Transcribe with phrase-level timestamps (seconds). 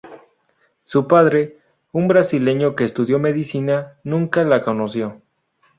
[0.81, 1.59] Su padre,
[1.91, 5.21] un brasileño que estudió medicina, nunca la conoció.